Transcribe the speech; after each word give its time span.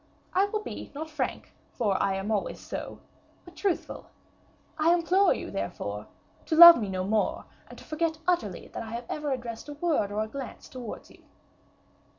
I 0.33 0.45
will 0.45 0.61
be, 0.63 0.91
not 0.95 1.11
frank, 1.11 1.53
for 1.73 2.01
I 2.01 2.15
am 2.15 2.31
always 2.31 2.59
so, 2.59 2.97
but 3.45 3.55
truthful. 3.55 4.07
I 4.75 4.95
implore 4.95 5.31
you, 5.31 5.51
therefore, 5.51 6.07
to 6.47 6.55
love 6.55 6.81
me 6.81 6.89
no 6.89 7.03
more, 7.03 7.45
and 7.69 7.77
to 7.77 7.83
forget 7.83 8.17
utterly 8.27 8.67
that 8.69 8.81
I 8.81 8.93
have 8.93 9.05
ever 9.09 9.31
addressed 9.31 9.69
a 9.69 9.73
word 9.75 10.11
or 10.11 10.23
a 10.23 10.27
glance 10.27 10.67
towards 10.69 11.11
you." 11.11 11.21